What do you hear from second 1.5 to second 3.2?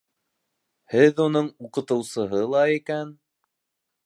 уҡытыусыһы ла икән.